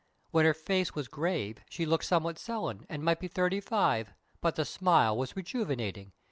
[0.31, 4.55] When her face was grave, she looked somewhat sullen, and might be thirty five; but
[4.55, 6.11] the smile was rejuvenating.